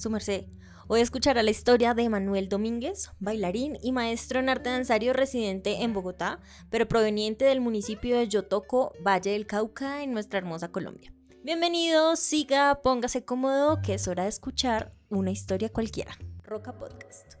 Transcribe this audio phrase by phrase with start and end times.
[0.00, 0.46] Su merced.
[0.88, 5.92] Hoy escuchará la historia de Manuel Domínguez, bailarín y maestro en arte danzario residente en
[5.92, 6.40] Bogotá,
[6.70, 11.12] pero proveniente del municipio de Yotoco, Valle del Cauca, en nuestra hermosa Colombia.
[11.44, 16.12] Bienvenido, siga, póngase cómodo, que es hora de escuchar una historia cualquiera.
[16.44, 17.34] Roca Podcast.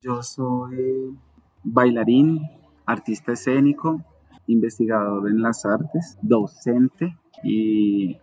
[0.00, 1.16] Yo soy
[1.62, 2.40] bailarín,
[2.84, 4.04] artista escénico,
[4.48, 8.18] investigador en las artes, docente y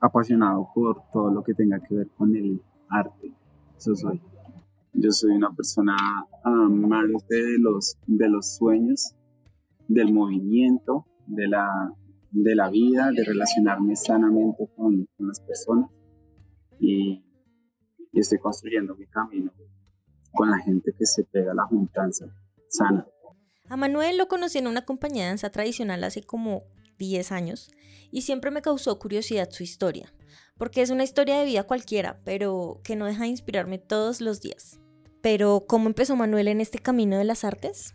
[0.00, 3.32] apasionado por todo lo que tenga que ver con el arte.
[3.76, 4.20] Eso soy.
[4.92, 5.96] Yo soy una persona
[6.42, 9.14] amante de los, de los sueños,
[9.86, 11.92] del movimiento, de la,
[12.30, 15.90] de la vida, de relacionarme sanamente con, las personas
[16.80, 17.22] y,
[18.12, 19.52] y, estoy construyendo mi camino
[20.32, 22.26] con la gente que se pega a la juntanza
[22.68, 23.06] sana.
[23.68, 26.64] A Manuel lo conocí en una compañía de danza tradicional hace como
[26.98, 27.70] 10 años
[28.10, 30.12] y siempre me causó curiosidad su historia
[30.58, 34.40] porque es una historia de vida cualquiera, pero que no deja de inspirarme todos los
[34.40, 34.80] días.
[35.22, 37.94] Pero, ¿cómo empezó Manuel en este camino de las artes?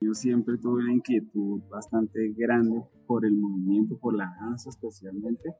[0.00, 5.50] Yo siempre tuve una inquietud bastante grande por el movimiento, por la danza especialmente,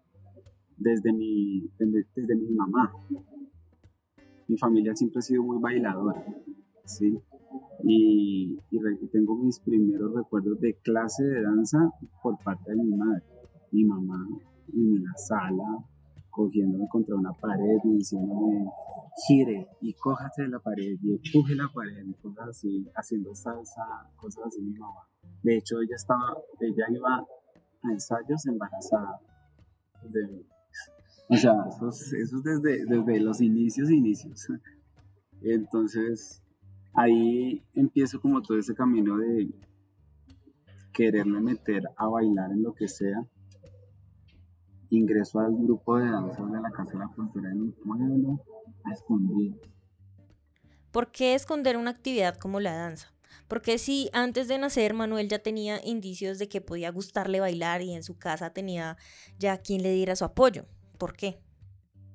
[0.76, 2.92] desde mi, desde, mi mamá.
[4.46, 6.24] Mi familia siempre ha sido muy bailadora,
[6.84, 7.18] ¿sí?
[7.84, 11.90] Y, y, tengo mis primeros recuerdos de clase de danza
[12.22, 13.22] por parte de mi madre.
[13.72, 14.26] Mi mamá
[14.72, 15.84] en la sala
[16.30, 18.66] cogiéndome contra una pared y diciéndome
[19.26, 23.82] gire y cójate de la pared y empuje la pared cosas así, haciendo salsa,
[24.16, 25.08] cosas así mi mamá.
[25.42, 29.20] De hecho, ella estaba, ella iba a ensayos embarazada
[31.28, 34.48] O sea, eso, es desde, desde los inicios, inicios.
[35.42, 36.42] Entonces,
[36.94, 39.50] ahí empiezo como todo ese camino de
[40.92, 43.24] quererme meter a bailar en lo que sea
[44.90, 48.40] ingresó al grupo de danza de la Casa de la Cultura de mi pueblo
[48.84, 49.60] a esconder.
[50.90, 53.12] ¿Por qué esconder una actividad como la danza?
[53.46, 57.94] Porque si antes de nacer Manuel ya tenía indicios de que podía gustarle bailar y
[57.94, 58.96] en su casa tenía
[59.38, 60.66] ya quien le diera su apoyo?
[60.98, 61.40] ¿Por qué?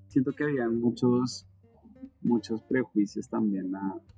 [0.08, 1.48] Siento que había muchos,
[2.22, 3.72] muchos prejuicios también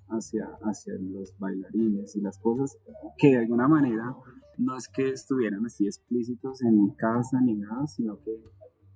[0.09, 2.77] hacia, hacia los bailarines y las cosas
[3.17, 4.15] que de alguna manera
[4.57, 8.41] no es que estuvieran así explícitos en mi casa ni nada, sino que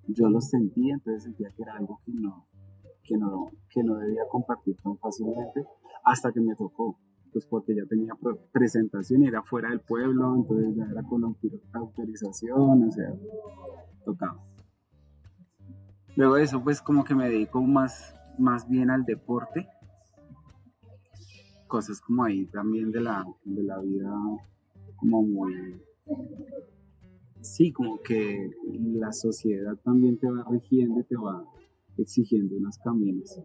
[0.07, 2.47] yo los sentía, entonces sentía que era algo que no,
[3.03, 5.65] que no, que no debía compartir tan fácilmente
[6.03, 6.97] hasta que me tocó,
[7.31, 8.13] pues porque ya tenía
[8.51, 11.23] presentación y era fuera del pueblo, entonces ya era con
[11.73, 13.13] autorización, o sea,
[14.05, 14.43] tocaba.
[16.15, 19.67] Luego de eso, pues como que me dedico más, más bien al deporte,
[21.67, 24.11] cosas como ahí también de la, de la vida
[24.99, 25.81] como muy...
[27.41, 31.45] Sí, como que la sociedad también te va rigiendo te va
[31.97, 33.39] exigiendo unos caminos.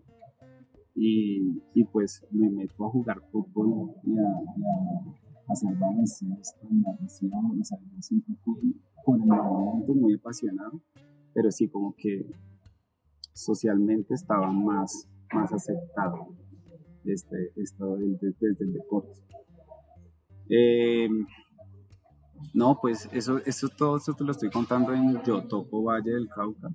[0.96, 7.60] Y, y pues me meto a jugar fútbol y a, a, hacer baloncesto y natación.
[7.60, 10.80] O sea, el movimiento muy apasionado,
[11.32, 12.26] pero sí como que
[13.32, 16.28] socialmente estaba más, más aceptado
[17.04, 19.20] este, desde, el deporte.
[20.48, 21.08] Eh,
[22.52, 26.68] no, pues eso, eso todo esto te lo estoy contando en Yotopo, Valle del Cauca.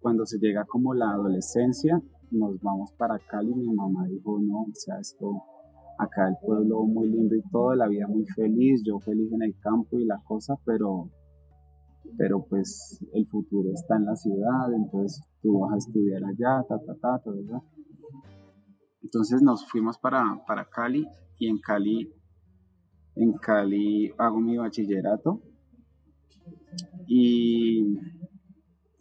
[0.00, 2.00] Cuando se llega como la adolescencia,
[2.30, 3.54] nos vamos para Cali.
[3.54, 5.42] Mi mamá dijo, no, o sea, esto,
[5.98, 9.58] acá el pueblo muy lindo y todo, la vida muy feliz, yo feliz en el
[9.58, 11.10] campo y la cosa, pero,
[12.16, 16.78] pero pues el futuro está en la ciudad, entonces tú vas a estudiar allá, ta,
[16.78, 17.62] ta, ta, ta, ta.
[19.02, 21.06] Entonces nos fuimos para, para Cali
[21.38, 22.12] y en Cali
[23.16, 25.40] en Cali hago mi bachillerato.
[27.06, 27.98] Y,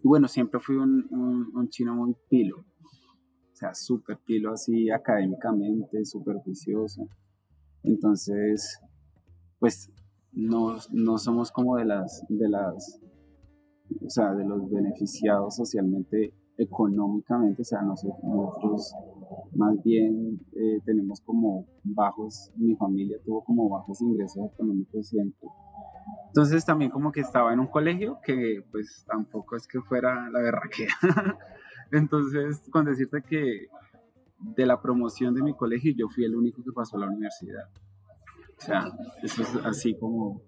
[0.04, 1.08] bueno, siempre fui un,
[1.54, 7.08] un, chino muy pilo, o sea, súper pilo así académicamente, súper juicioso.
[7.84, 8.80] Entonces,
[9.60, 9.92] pues
[10.32, 13.02] no, no, somos como de las, de las,
[14.06, 18.94] o sea, de los beneficiados socialmente, económicamente, o sea, nosotros
[19.56, 25.48] más bien eh, tenemos como bajos, mi familia tuvo como bajos ingresos económicos siempre.
[26.28, 30.40] Entonces también como que estaba en un colegio que pues tampoco es que fuera la
[30.40, 30.94] berraquera.
[31.92, 33.68] Entonces con decirte que
[34.40, 37.70] de la promoción de mi colegio yo fui el único que pasó a la universidad.
[38.58, 38.86] O sea,
[39.22, 40.42] eso es así como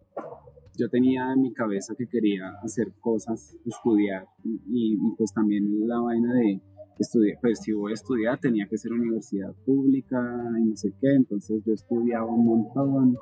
[0.78, 6.00] yo tenía en mi cabeza que quería hacer cosas, estudiar y, y pues también la
[6.00, 6.62] vaina de
[7.04, 10.18] estudié, pues si voy a estudiar tenía que ser universidad pública
[10.60, 13.18] y no sé qué, entonces yo estudiaba un montón,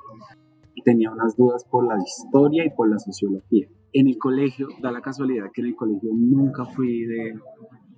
[0.84, 3.68] tenía unas dudas por la historia y por la sociología.
[3.92, 7.34] En el colegio, da la casualidad que en el colegio nunca fui de,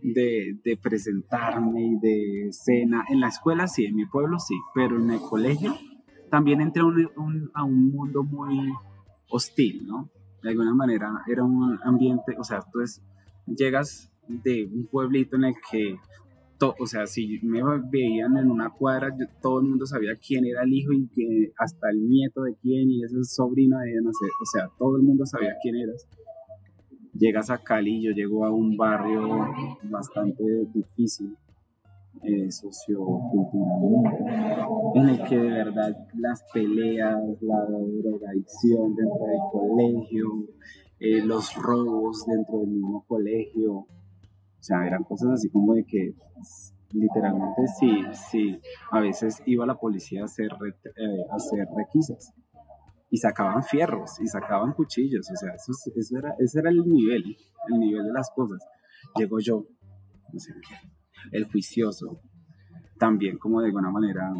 [0.03, 3.05] de, de, presentarme y de escena.
[3.09, 5.75] En la escuela sí, en mi pueblo sí, pero en el colegio
[6.31, 8.73] también entré a un, a un mundo muy
[9.31, 10.11] hostil, ¿no?
[10.43, 12.81] De alguna manera era un ambiente, o sea, tú
[13.47, 15.97] llegas de un pueblito en el que
[16.61, 17.61] o sea, si me
[17.91, 21.89] veían en una cuadra, todo el mundo sabía quién era el hijo y que hasta
[21.91, 25.25] el nieto de quién y ese sobrino de no sé, o sea, todo el mundo
[25.25, 26.09] sabía quién eras.
[27.15, 29.47] Llegas a Cali, yo llego a un barrio
[29.85, 30.43] bastante
[30.73, 31.37] difícil,
[32.23, 34.25] eh, socioculturalmente,
[34.95, 40.27] en el que de verdad las peleas, la drogadicción dentro del colegio,
[40.99, 43.87] eh, los robos dentro del mismo colegio,
[44.69, 46.15] sea, eran cosas así como de que
[46.91, 48.61] literalmente sí, sí,
[48.91, 52.33] a veces iba la policía a hacer, eh, hacer requisas
[53.11, 57.37] y sacaban fierros y sacaban cuchillos, o sea, eso, eso era, ese era el nivel,
[57.69, 58.59] el nivel de las cosas.
[59.17, 59.65] Llegó yo,
[60.33, 60.53] no sé
[61.33, 62.21] el juicioso,
[62.99, 64.33] también como de alguna manera,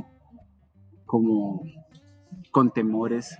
[1.05, 1.63] como
[2.51, 3.37] con temores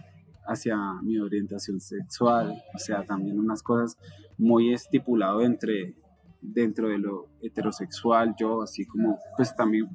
[0.47, 3.97] hacia mi orientación sexual, o sea, también unas cosas
[4.39, 5.95] muy estipulado entre
[6.41, 9.89] dentro de lo heterosexual, yo así como, pues también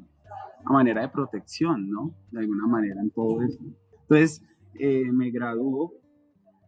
[0.66, 2.14] a manera de protección, ¿no?
[2.32, 3.64] De alguna manera en todo eso.
[4.02, 4.42] Entonces,
[4.80, 5.94] eh, me graduó,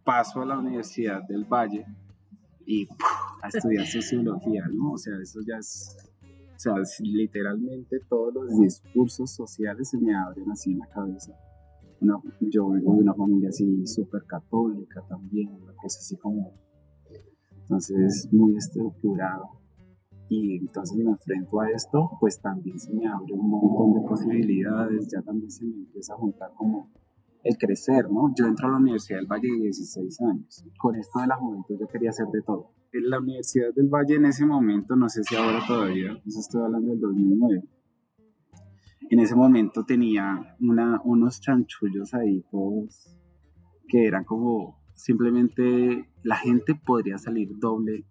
[0.04, 1.86] paso a la Universidad del Valle
[2.66, 2.88] y
[3.42, 4.94] a estudiar sociología, ¿no?
[4.94, 5.98] O sea, eso ya es,
[6.56, 11.34] o sea, literalmente todos los discursos sociales se me abren así en la cabeza.
[12.40, 16.54] yo vengo de una familia así súper católica también, una cosa así como,
[17.62, 19.65] entonces muy estructurado
[20.28, 25.08] y entonces me enfrento a esto, pues también se me abre un montón de posibilidades,
[25.08, 26.90] ya también se me empieza a juntar como
[27.44, 28.34] el crecer, ¿no?
[28.36, 30.66] Yo entro a la Universidad del Valle de 16 años.
[30.80, 32.72] Con esto de la juventud yo quería hacer de todo.
[32.92, 36.64] En la Universidad del Valle en ese momento, no sé si ahora todavía, pues estoy
[36.64, 37.64] hablando del 2009,
[39.12, 43.16] en ese momento tenía una, unos chanchullos ahí todos
[43.88, 48.06] que eran como simplemente la gente podría salir doble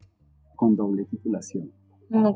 [0.54, 1.72] con doble titulación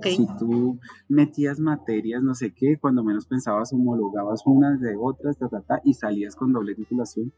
[0.02, 0.78] si tú
[1.08, 5.80] metías materias, no sé qué, cuando menos pensabas, homologabas unas de otras, ta, ta, ta,
[5.84, 7.32] y salías con doble titulación.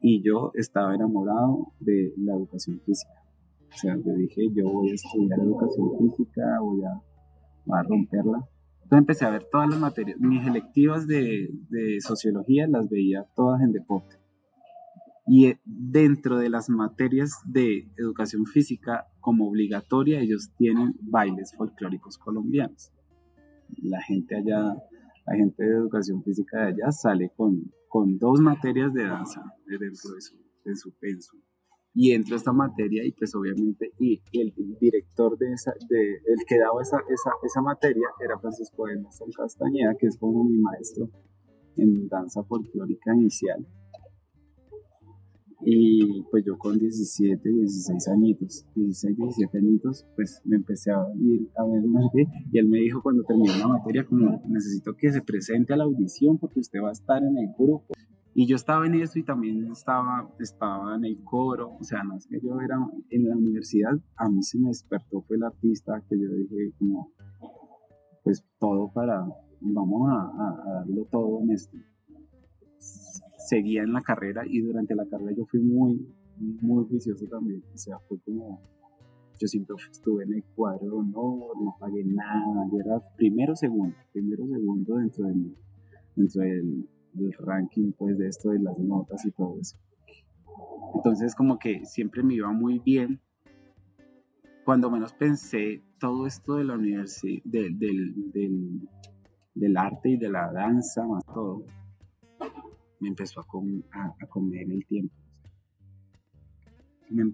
[0.00, 3.12] Y yo estaba enamorado de la educación física.
[3.72, 7.00] O sea, yo dije, yo voy a estudiar educación física, voy a,
[7.64, 8.48] voy a romperla.
[8.82, 10.18] Entonces empecé a ver todas las materias.
[10.20, 14.21] Mis electivas de, de sociología las veía todas en deporte.
[15.26, 22.18] Y eh, dentro de las materias de educación física, como obligatoria, ellos tienen bailes folclóricos
[22.18, 22.92] colombianos.
[23.82, 24.74] La gente allá,
[25.26, 30.14] la gente de educación física de allá sale con, con dos materias de danza dentro
[30.64, 31.38] de su, de.
[31.94, 36.58] Y entra esta materia y pues obviamente y, el, director de esa, de, el que
[36.58, 41.10] daba esa, esa, esa materia era Francisco Emerson Castañeda, que es como mi maestro
[41.76, 43.66] en danza folclórica inicial
[45.64, 51.48] y pues yo con 17, 16 añitos, 16, 17 añitos, pues me empecé a ir
[51.56, 51.82] a ver
[52.50, 55.84] y él me dijo cuando terminé la materia como necesito que se presente a la
[55.84, 57.94] audición porque usted va a estar en el grupo.
[58.34, 62.16] Y yo estaba en eso y también estaba, estaba en el coro, o sea, no
[62.16, 62.76] es que yo era
[63.10, 67.12] en la universidad, a mí se me despertó fue el artista que yo dije como,
[68.24, 69.26] pues todo para,
[69.60, 71.76] vamos a, a darlo todo en esto
[73.48, 76.06] seguía en la carrera y durante la carrera yo fui muy,
[76.38, 77.62] muy vicioso también.
[77.72, 78.60] O sea, fue como,
[79.38, 83.96] yo siempre estuve en el cuadro de honor, no pagué nada, yo era primero segundo,
[84.12, 85.56] primero segundo dentro del,
[86.16, 86.88] dentro del,
[87.38, 89.76] ranking pues de esto de las notas y todo eso.
[90.94, 93.20] Entonces como que siempre me iba muy bien.
[94.64, 98.88] Cuando menos pensé todo esto de la universidad, del, del,
[99.54, 101.64] del arte y de la danza, más todo,
[103.02, 105.12] me empezó a, a, comer el tiempo.
[107.10, 107.24] Me,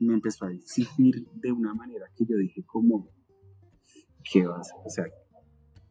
[0.00, 3.06] me, empezó a exigir de una manera que yo dije como,
[4.32, 4.72] ¿qué vas?
[4.84, 5.04] O sea,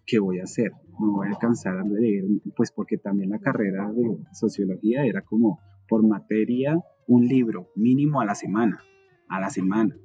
[0.08, 0.72] ¿qué voy a hacer?
[1.00, 2.26] No voy a alcanzar a leer,
[2.56, 6.76] pues porque también la carrera de sociología era como por materia
[7.06, 8.82] un libro mínimo a la semana,
[9.30, 9.96] a la semana.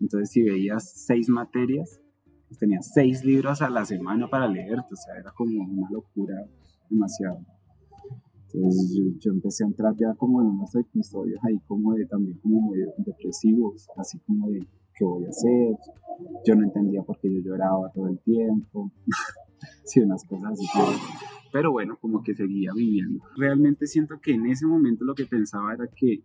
[0.00, 2.00] Entonces si veías seis materias,
[2.48, 6.34] pues tenías seis libros a la semana para leer, o sea, era como una locura
[6.88, 7.44] demasiado.
[8.54, 12.70] Entonces yo, empecé a entrar ya como en unos episodios ahí como de también como
[12.70, 14.60] medio depresivos, así como de
[14.94, 15.76] qué voy a hacer.
[16.46, 18.92] Yo no entendía por qué yo lloraba todo el tiempo.
[19.84, 20.66] sí, unas cosas así.
[21.52, 23.24] Pero bueno, como que seguía viviendo.
[23.36, 26.24] Realmente siento que en ese momento lo que pensaba era que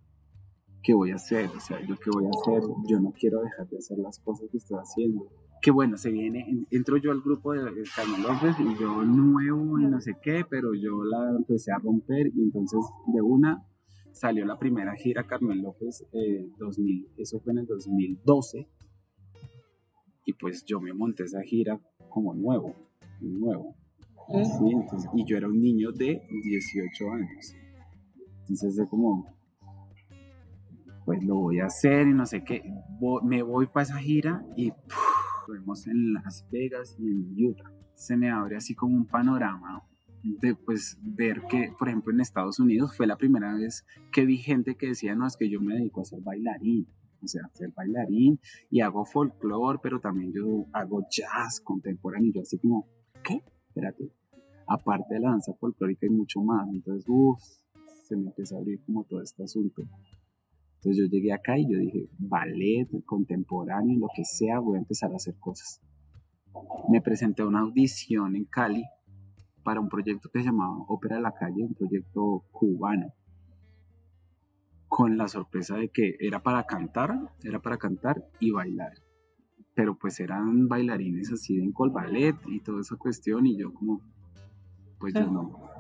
[0.88, 1.50] ¿qué voy a hacer?
[1.56, 4.48] O sea, yo qué voy a hacer, yo no quiero dejar de hacer las cosas
[4.50, 5.28] que estoy haciendo.
[5.68, 7.60] Que bueno, se viene, entro yo al grupo de
[7.94, 12.28] Carmen López y yo nuevo y no sé qué, pero yo la empecé a romper
[12.28, 13.68] y entonces de una
[14.14, 16.06] salió la primera gira Carmen López,
[16.58, 18.66] 2000, eh, eso fue en el 2012
[20.24, 22.74] y pues yo me monté esa gira como nuevo,
[23.20, 23.76] nuevo.
[25.16, 27.54] y yo era un niño de 18 años.
[28.44, 29.36] Entonces de como,
[31.04, 32.62] pues lo voy a hacer y no sé qué.
[33.24, 34.72] me voy para esa gira y
[35.54, 37.72] vemos en Las Vegas y en Utah.
[37.96, 39.84] Se me abre así como un panorama
[40.24, 44.38] de pues ver que, por ejemplo, en Estados Unidos fue la primera vez que vi
[44.38, 46.88] gente que decía, no, es que yo me dedico a ser bailarín
[47.24, 48.40] o sea, ser bailarín
[48.70, 52.30] y hago folclore, pero también yo hago jazz contemporáneo.
[52.30, 52.88] Y yo así como,
[53.24, 53.44] ¿qué?
[53.68, 54.12] Espérate.
[54.68, 56.68] Aparte de la danza folclórica hay mucho más.
[56.70, 57.42] Entonces, uff,
[58.04, 59.84] se me empezó a abrir como todo este asunto.
[60.78, 65.12] Entonces yo llegué acá y yo dije, ballet, contemporáneo, lo que sea, voy a empezar
[65.12, 65.82] a hacer cosas.
[66.90, 68.84] Me presenté a una audición en Cali
[69.64, 73.14] para un proyecto que se llamaba Ópera de la Calle, un proyecto cubano
[74.88, 78.94] con la sorpresa de que era para cantar, era para cantar y bailar.
[79.74, 84.02] Pero pues eran bailarines así de ballet y toda esa cuestión y yo como,
[85.00, 85.77] pues yo no.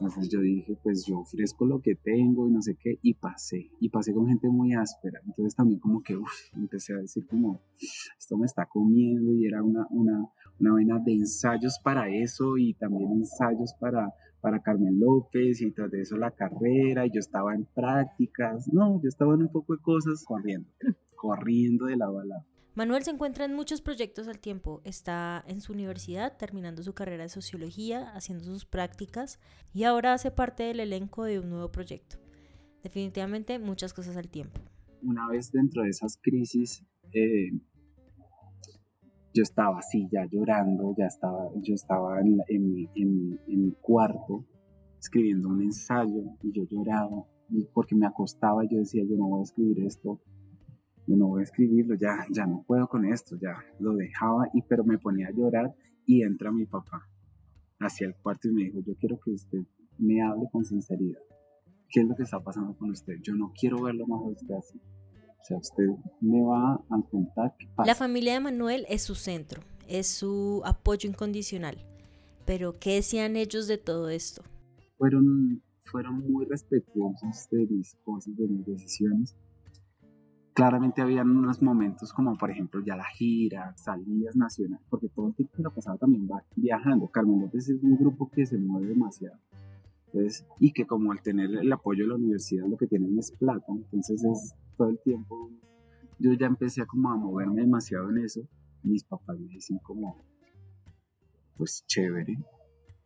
[0.00, 3.70] Entonces yo dije, pues yo ofrezco lo que tengo y no sé qué, y pasé,
[3.80, 5.20] y pasé con gente muy áspera.
[5.26, 7.60] Entonces también como que, uff, empecé a decir como,
[8.18, 10.28] esto me está comiendo y era una, una,
[10.60, 15.90] una vaina de ensayos para eso y también ensayos para para Carmen López y tras
[15.90, 19.74] de eso la carrera y yo estaba en prácticas, no, yo estaba en un poco
[19.74, 20.68] de cosas corriendo,
[21.16, 22.46] corriendo de la bala.
[22.78, 24.82] Manuel se encuentra en muchos proyectos al tiempo.
[24.84, 29.40] Está en su universidad terminando su carrera de sociología, haciendo sus prácticas
[29.74, 32.18] y ahora hace parte del elenco de un nuevo proyecto.
[32.84, 34.60] Definitivamente muchas cosas al tiempo.
[35.02, 37.50] Una vez dentro de esas crisis, eh,
[39.34, 44.46] yo estaba así ya llorando, ya estaba, yo estaba en, en, mi, en, mi, cuarto
[45.00, 49.40] escribiendo un ensayo y yo lloraba y porque me acostaba yo decía yo no voy
[49.40, 50.20] a escribir esto,
[51.08, 54.62] yo no voy a escribirlo, ya, ya no puedo con esto, ya lo dejaba y
[54.62, 55.74] pero me ponía a llorar
[56.06, 57.08] y entra mi papá
[57.80, 59.60] hacia el cuarto y me dijo yo quiero que usted
[59.98, 61.20] me hable con sinceridad,
[61.88, 63.14] ¿qué es lo que está pasando con usted?
[63.22, 64.80] Yo no quiero verlo más a usted así
[65.40, 65.84] o sea, usted
[66.20, 67.86] me va a contar qué pasa.
[67.86, 71.78] La familia de Manuel es su centro, es su apoyo incondicional.
[72.44, 74.42] Pero, ¿qué decían ellos de todo esto?
[74.96, 79.36] Fueron, fueron muy respetuosos de mis cosas, de mis decisiones.
[80.58, 85.34] Claramente habían unos momentos como, por ejemplo, ya la gira, salidas nacionales, porque todo el
[85.36, 87.06] tiempo que lo pasaba también va viajando.
[87.06, 89.38] Carmen López es un grupo que se mueve demasiado.
[90.58, 93.66] Y que como al tener el apoyo de la universidad lo que tienen es plata,
[93.68, 95.48] entonces es todo el tiempo,
[96.18, 98.40] yo ya empecé como a moverme demasiado en eso.
[98.82, 100.16] Mis papás me dicen como,
[101.56, 102.36] pues chévere.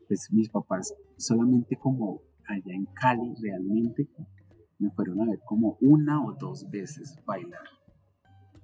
[0.09, 4.09] Pues mis papás solamente como allá en Cali realmente
[4.83, 7.63] me fueron a ver como una o dos veces bailar.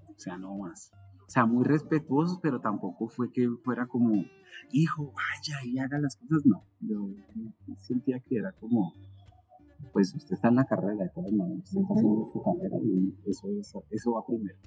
[0.08, 0.90] O sea, no más.
[1.26, 4.24] O sea, muy respetuosos, pero tampoco fue que fuera como,
[4.72, 6.44] hijo, vaya y haga las cosas.
[6.44, 7.08] No, yo
[7.76, 8.94] sentía que era como,
[9.92, 13.14] pues usted está en la carrera de todas maneras, usted está haciendo su carrera y
[13.26, 13.48] eso,
[13.90, 14.58] eso, va primero.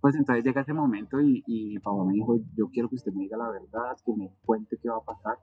[0.00, 3.24] Pues entonces llega ese momento y, y papá me dijo, yo quiero que usted me
[3.24, 5.38] diga la verdad, que me cuente qué va a pasar.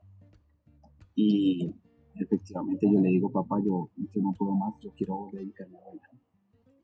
[1.15, 1.75] Y
[2.15, 6.09] efectivamente yo le digo, papá, yo, yo no puedo más, yo quiero dedicarme a bailar.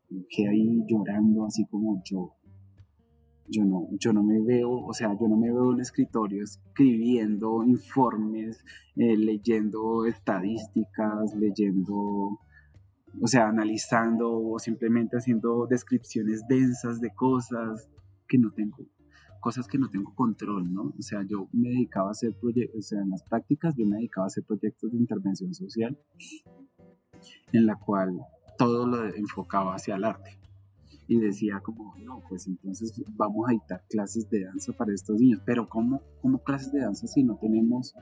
[0.09, 2.33] Y ahí llorando así como yo,
[3.48, 6.43] yo no, yo no me veo, o sea, yo no me veo en un escritorio
[6.43, 8.63] escribiendo informes,
[8.95, 12.39] eh, leyendo estadísticas, leyendo,
[13.21, 17.89] o sea, analizando o simplemente haciendo descripciones densas de cosas
[18.27, 18.77] que no tengo,
[19.39, 20.93] cosas que no tengo control, ¿no?
[20.98, 23.98] O sea, yo me dedicaba a hacer proyectos, o sea, en las prácticas yo me
[23.98, 25.98] dedicaba a hacer proyectos de intervención social
[27.51, 28.19] en la cual
[28.58, 30.39] todo lo enfocaba hacia el arte
[31.08, 35.41] y decía como, no, pues entonces vamos a dictar clases de danza para estos niños,
[35.43, 37.96] pero ¿cómo, cómo clases de danza si no tenemos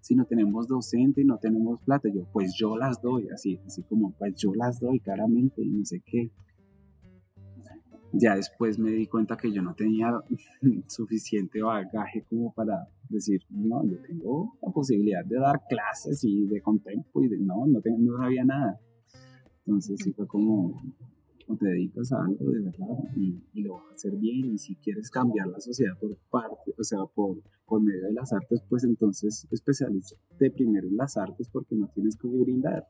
[0.00, 2.08] si no tenemos docente y no tenemos plata?
[2.12, 5.84] Yo, pues yo las doy, así, así como, pues yo las doy claramente y no
[5.84, 6.30] sé qué.
[8.12, 10.12] Ya después me di cuenta que yo no tenía
[10.88, 16.60] suficiente bagaje como para decir, no, yo tengo la posibilidad de dar clases y de
[16.60, 18.80] contemplo y de, no, no, no sabía nada.
[19.64, 20.82] Entonces sí fue como,
[21.46, 24.74] o te dedicas a algo de verdad y, lo vas a hacer bien y si
[24.76, 28.84] quieres cambiar la sociedad por parte, o sea, por, por medio de las artes, pues
[28.84, 32.88] entonces especialízate primero en las artes porque no tienes que brindar.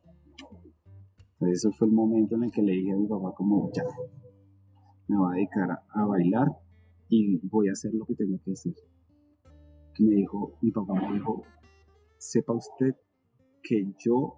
[1.41, 3.83] Eso fue el momento en el que le dije a mi papá como ya,
[5.13, 6.49] me voy a dedicar a, bailar
[7.09, 8.75] y voy a hacer lo que tengo que hacer.
[9.99, 11.45] Me dijo, mi papá me dijo,
[12.17, 12.95] sepa usted
[13.63, 14.35] que yo,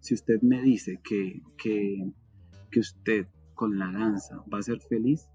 [0.00, 2.12] si usted me dice que, que,
[2.70, 5.28] que usted con la danza va a ser feliz,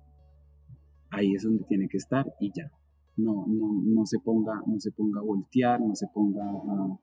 [1.09, 2.71] ahí es donde tiene que estar y ya.
[3.17, 6.99] No, no, no se ponga, no se ponga a voltear, no se ponga a,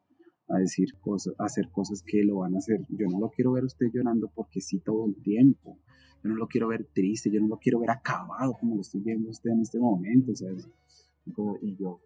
[0.55, 2.87] a decir cosas, a hacer cosas que lo van a hacer.
[2.91, 5.79] Yo no lo quiero ver usted llorando porque sí todo el tiempo.
[6.23, 9.00] Yo no lo quiero ver triste, yo no lo quiero ver acabado como lo estoy
[9.00, 10.35] viendo usted en este momento.
[10.35, 10.50] Sea,
[11.61, 12.00] y yo,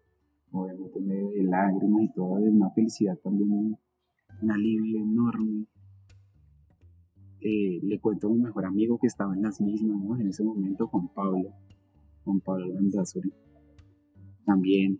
[0.51, 5.65] obviamente, medio de lágrimas y todo, de una felicidad también, un, alivio enorme.
[7.39, 10.19] Eh, le cuento a mi mejor amigo que estaba en las mismas, ¿no?
[10.19, 11.53] En ese momento, Juan Pablo,
[12.25, 13.31] Juan Pablo Landazuri.
[14.43, 14.99] También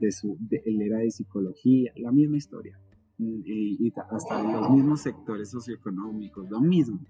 [0.00, 2.78] de su, él era de psicología, la misma historia,
[3.18, 7.00] mm, y, hasta los mismos sectores socioeconómicos, lo mismo.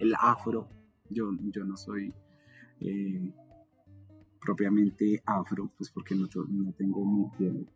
[0.00, 0.68] El afro,
[1.08, 2.12] yo, yo no soy
[2.80, 3.32] eh,
[4.40, 7.68] propiamente afro, pues porque no, no tengo mi piel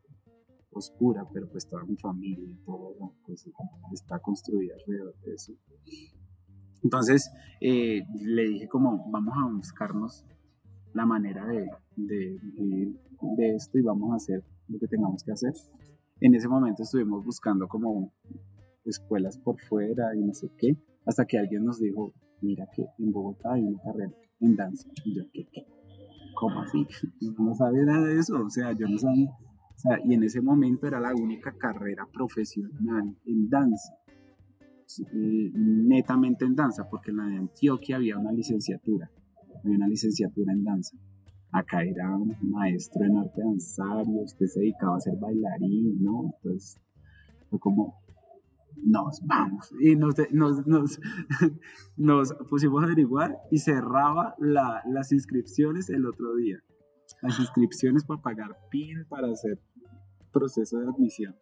[0.70, 3.48] oscura, pero pues toda mi familia, todo pues,
[3.92, 5.52] está construida alrededor de eso.
[6.82, 10.24] Entonces eh, le dije como vamos a buscarnos
[10.92, 13.00] la manera de, de vivir
[13.36, 15.52] de esto y vamos a hacer lo que tengamos que hacer.
[16.20, 18.12] En ese momento estuvimos buscando como
[18.84, 20.76] escuelas por fuera y no sé qué,
[21.06, 24.88] hasta que alguien nos dijo, mira que en Bogotá hay una carrera en danza.
[25.04, 25.46] Y yo, ¿qué?
[25.52, 25.66] qué?
[26.34, 26.86] ¿Cómo así?
[27.38, 29.30] No sabía nada de eso, o sea, yo no sabía.
[29.30, 33.94] O sea, y en ese momento era la única carrera profesional en danza,
[35.54, 39.10] netamente en danza, porque en la de Antioquia había una licenciatura
[39.66, 40.96] había una licenciatura en danza.
[41.52, 46.32] Acá era un maestro en arte danzario, usted se dedicaba a ser bailarín, ¿no?
[46.36, 46.80] Entonces
[47.48, 47.94] fue como,
[48.82, 49.72] nos vamos.
[49.80, 50.64] Y nos, nos,
[51.96, 56.62] nos, pusimos a averiguar y cerraba la, las inscripciones el otro día.
[57.22, 59.60] Las inscripciones para pagar PIN, para hacer
[60.32, 61.34] proceso de admisión.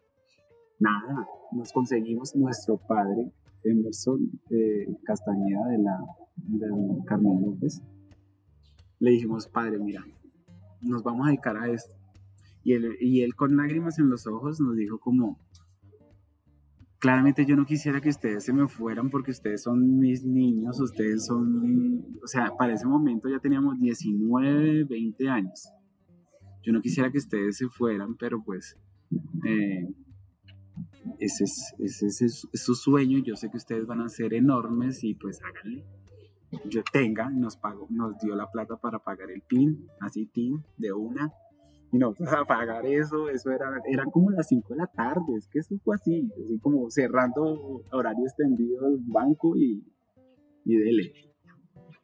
[0.79, 3.31] Nada, nos conseguimos nuestro padre,
[3.63, 5.97] Emerson eh, Castañeda de la
[6.35, 6.67] de
[7.05, 7.81] Carmen López,
[8.99, 10.05] le dijimos, padre, mira,
[10.81, 11.95] nos vamos a dedicar a esto.
[12.63, 15.39] Y él, y él con lágrimas en los ojos nos dijo como,
[16.99, 21.25] claramente yo no quisiera que ustedes se me fueran porque ustedes son mis niños, ustedes
[21.25, 25.69] son, o sea, para ese momento ya teníamos 19, 20 años.
[26.63, 28.75] Yo no quisiera que ustedes se fueran, pero pues
[29.45, 29.87] eh,
[31.19, 35.13] ese, es, ese, es, su sueño, yo sé que ustedes van a ser enormes y
[35.13, 35.85] pues háganle
[36.65, 40.93] yo tenga, nos pagó, nos dio la plata para pagar el PIN, así PIN de
[40.93, 41.31] una,
[41.95, 42.13] y no,
[42.47, 45.95] pagar eso, eso era, eran como las 5 de la tarde, es que eso fue
[45.95, 49.81] así, así como cerrando horario extendido del banco y,
[50.65, 51.13] y dele.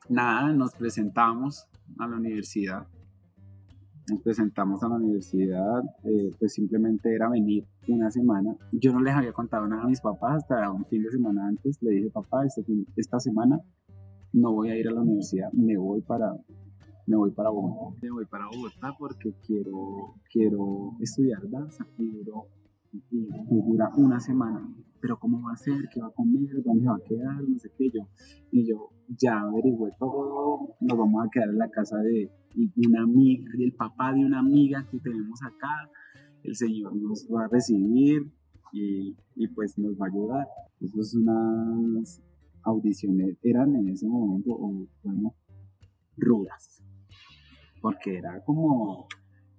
[0.08, 1.68] Nada, nos presentamos
[2.00, 2.88] a la universidad,
[4.10, 8.56] nos presentamos a la universidad, eh, pues simplemente era venir una semana.
[8.72, 11.82] Yo no les había contado nada a mis papás hasta un fin de semana antes.
[11.82, 12.64] Le dije, papá, este
[12.96, 13.60] esta semana
[14.32, 16.34] no voy a ir a la universidad, me voy para,
[17.08, 17.98] me voy para Bogotá.
[18.02, 22.24] Me voy para Bogotá porque quiero, quiero estudiar danza y,
[23.50, 24.68] dura una semana.
[25.00, 25.90] Pero ¿cómo va a ser?
[25.92, 26.62] ¿Qué va a comer?
[26.64, 27.42] ¿Dónde va a quedar?
[27.48, 28.08] No sé qué yo.
[28.52, 30.76] Y yo ya averigüé todo.
[30.80, 32.30] Nos vamos a quedar en la casa de
[32.88, 35.90] una amiga, del papá de una amiga que tenemos acá.
[36.44, 38.32] El Señor nos va a recibir
[38.74, 40.48] y, y pues nos va a ayudar.
[40.80, 42.04] Eso es una
[42.64, 44.58] audiciones eran en ese momento,
[45.04, 45.34] bueno,
[46.18, 46.84] rudas,
[47.82, 49.08] porque era como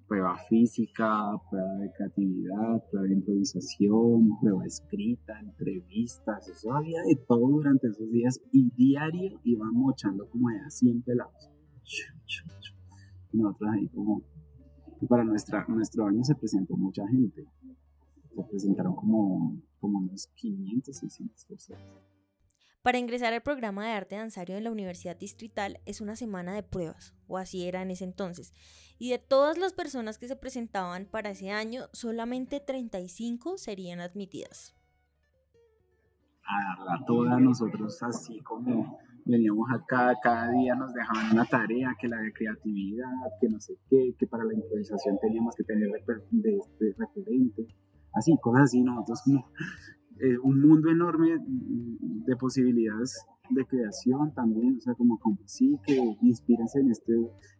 [0.06, 7.48] prueba física, prueba de creatividad, prueba de improvisación, prueba escrita, entrevistas, eso había de todo
[7.48, 11.50] durante esos días y diario iban mochando como de a 100 pelados.
[13.32, 14.22] Y nosotros ahí como,
[15.08, 17.46] para nuestra, nuestro año se presentó mucha gente,
[18.34, 22.11] se presentaron como, como unos 500, 600 personas.
[22.82, 26.64] Para ingresar al programa de arte danzario de la Universidad Distrital es una semana de
[26.64, 28.52] pruebas, o así era en ese entonces.
[28.98, 34.74] Y de todas las personas que se presentaban para ese año, solamente 35 serían admitidas.
[36.44, 42.08] A darla toda nosotros así como veníamos acá, cada día nos dejaban una tarea, que
[42.08, 43.06] la de creatividad,
[43.40, 47.68] que no sé qué, que para la improvisación teníamos que tener de, este referente,
[48.12, 49.52] así, cosas así, nosotros como
[50.22, 56.00] eh, un mundo enorme de posibilidades de creación también, o sea, como, como sí, que
[56.22, 57.12] inspírense en este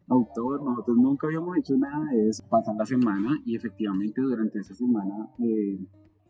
[0.07, 4.75] autor, nosotros nunca habíamos hecho nada de eso, pasa la semana y efectivamente durante esa
[4.75, 5.77] semana eh,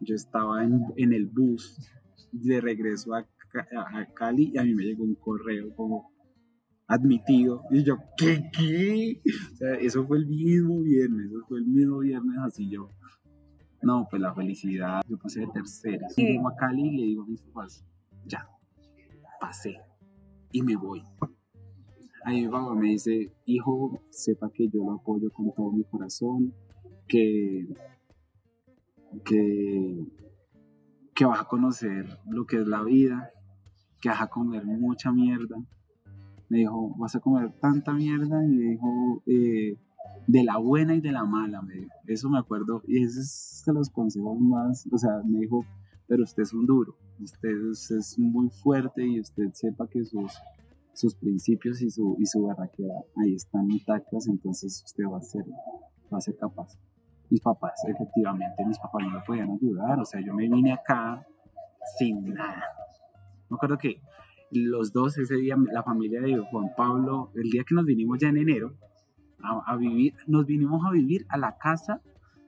[0.01, 1.79] yo estaba en, en, el bus
[2.33, 6.11] de regreso a, a, Cali y a mí me llegó un correo como
[6.87, 7.63] admitido.
[7.71, 8.51] Y yo, ¿qué?
[8.57, 9.21] ¿Qué?
[9.53, 12.91] O sea, eso fue el mismo viernes, eso fue el mismo viernes, así yo.
[13.83, 15.03] No, pues la felicidad.
[15.09, 16.07] Yo pasé de tercera.
[16.07, 17.85] A Cali y le digo a mis papás,
[18.25, 18.49] ya,
[19.41, 19.81] pasé
[20.53, 21.03] y me voy.
[22.25, 26.55] Ahí mi papá me dice, hijo, sepa que yo lo apoyo con todo mi corazón,
[27.09, 27.67] que,
[29.25, 30.07] que,
[31.15, 33.31] que vas a conocer lo que es la vida,
[34.01, 35.57] que vas a comer mucha mierda.
[36.49, 39.77] Me dijo, vas a comer tanta mierda y me dijo, eh,
[40.27, 41.89] de la buena y de la mala, me.
[42.07, 45.65] Eso me acuerdo, y esos es de los consejos más, o sea, me dijo,
[46.07, 50.33] pero usted es un duro, usted es, muy fuerte y usted sepa que sus,
[50.93, 55.45] sus principios y su, y su ahí están intactas, entonces usted va a ser,
[56.13, 56.79] va a ser capaz.
[57.31, 61.27] Mis papás, efectivamente, mis papás no me podían ayudar, o sea, yo me vine acá
[61.99, 62.63] sin nada.
[63.49, 64.01] Me acuerdo que
[64.51, 68.29] los dos ese día, la familia de Juan Pablo, el día que nos vinimos ya
[68.29, 68.75] en enero,
[69.43, 72.01] a, vivir, nos vinimos a vivir a la casa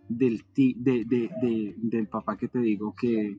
[0.09, 3.39] del, del papá que te digo que,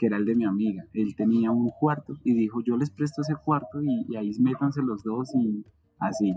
[0.00, 0.86] que era el de mi amiga.
[0.94, 5.04] Él tenía un cuarto y dijo, yo les presto ese cuarto y, ahí métanse los
[5.04, 5.64] dos y
[5.98, 6.34] así.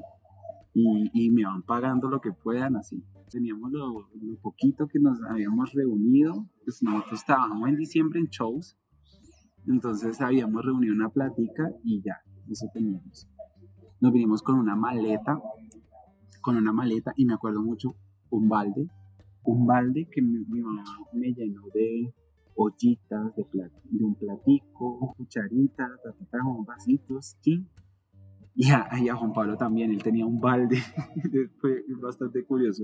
[0.73, 3.01] Y, y, me van pagando lo que puedan así.
[3.31, 4.09] Teníamos lo,
[4.41, 8.75] poquito que nos habíamos reunido, pues nosotros estábamos en diciembre en shows,
[9.65, 13.29] entonces habíamos reunido una plática y ya, eso teníamos.
[14.01, 15.39] Nos vinimos con una maleta
[16.43, 17.95] con una maleta y me acuerdo mucho
[18.29, 18.87] un balde,
[19.45, 22.13] un balde que mi, mamá me llenó de
[22.55, 25.89] ollitas, de, de un platico, cucharitas,
[26.29, 27.65] con vasitos, ¿sí?
[28.55, 30.77] Y a, a, Juan Pablo también, él tenía un balde,
[31.59, 32.83] fue bastante curioso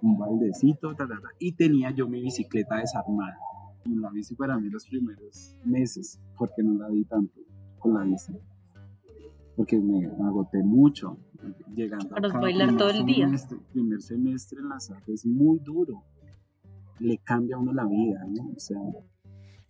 [0.00, 0.96] un baldecito,
[1.38, 3.38] y tenía yo mi bicicleta desarmada.
[3.84, 7.40] La bici para mí los primeros meses, porque no la di tanto
[7.78, 8.32] con la bici,
[9.56, 11.18] porque me agoté mucho,
[11.74, 13.26] llegando Para bailar todo el día.
[13.26, 16.04] El primer semestre en la SAP es muy duro.
[16.98, 18.52] Le cambia a uno la vida, ¿no?
[18.56, 18.78] O sea,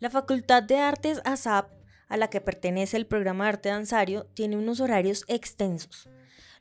[0.02, 1.70] la Facultad de Artes ASAP,
[2.08, 6.08] a la que pertenece el programa de arte danzario, tiene unos horarios extensos.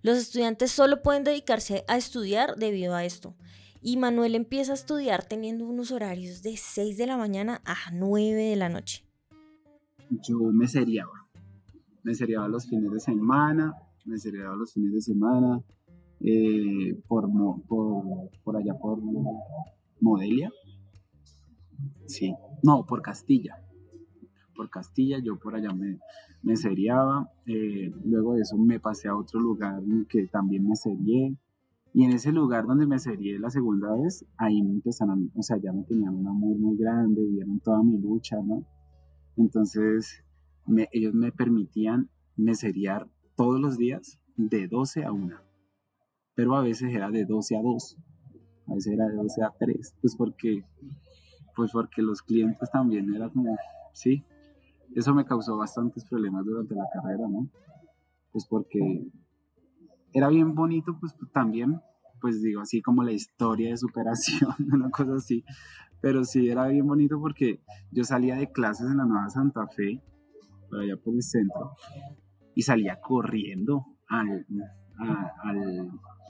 [0.03, 3.35] Los estudiantes solo pueden dedicarse a estudiar debido a esto.
[3.81, 8.31] Y Manuel empieza a estudiar teniendo unos horarios de 6 de la mañana a 9
[8.31, 9.07] de la noche.
[10.09, 11.27] Yo me seriaba.
[12.03, 13.73] Me seriaba los fines de semana,
[14.05, 15.61] me celebraba los fines de semana,
[16.19, 17.29] eh, por,
[17.67, 18.99] por, por, allá por
[19.99, 20.51] Modelia.
[22.05, 22.33] Sí,
[22.63, 23.55] no, por Castilla.
[24.55, 25.99] Por Castilla, yo por allá me,
[26.43, 27.31] me seriaba.
[27.47, 31.35] Eh, luego de eso me pasé a otro lugar que también me serié.
[31.93, 35.57] Y en ese lugar donde me serié la segunda vez, ahí me empezaron, o sea,
[35.57, 38.63] ya me tenían un amor muy grande, vieron toda mi lucha, ¿no?
[39.35, 40.23] Entonces,
[40.91, 43.09] ellos me permitían meseriar
[43.41, 45.35] todos los días de 12 a 1.
[46.35, 47.97] Pero a veces era de 12 a 2.
[48.67, 49.95] A veces era de 12 a 3.
[49.99, 50.63] Pues porque,
[51.55, 53.57] pues porque los clientes también era como,
[53.93, 54.23] sí.
[54.93, 57.49] Eso me causó bastantes problemas durante la carrera, ¿no?
[58.31, 59.07] Pues porque
[60.13, 61.81] era bien bonito, pues también,
[62.19, 65.43] pues digo así como la historia de superación, una cosa así.
[65.99, 69.99] Pero sí era bien bonito porque yo salía de clases en la Nueva Santa Fe,
[70.69, 71.71] por allá por el centro,
[72.55, 74.45] y salía corriendo al,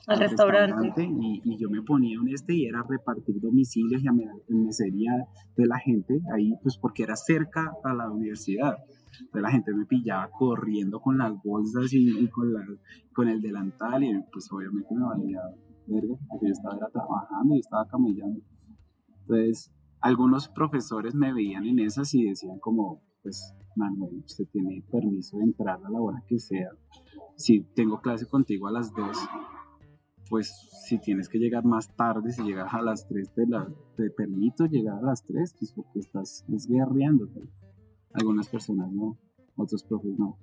[0.07, 4.13] al, restaurante, y, yo me ponía en este y era repartir domicilios y a
[4.47, 5.11] mesería
[5.55, 8.77] de la gente ahí, pues porque era cerca a la universidad.
[9.19, 12.65] Entonces la gente me pillaba corriendo con las bolsas y, con, la,
[13.13, 15.41] con el delantal y pues obviamente me valía
[15.87, 18.41] verga porque yo estaba trabajando y estaba camellando.
[19.21, 25.37] Entonces algunos profesores me veían en esas y decían como, pues Manuel, usted tiene permiso
[25.37, 26.69] de entrar a la hora que sea.
[27.35, 29.17] Si tengo clase contigo a las 2,
[30.29, 30.51] pues
[30.87, 34.65] si tienes que llegar más tarde, si llegas a las 3, te, la, te permito
[34.65, 37.27] llegar a las 3, pues porque estás desguerreando.
[38.13, 39.17] Algunas personas no,
[39.55, 40.37] otros profes no.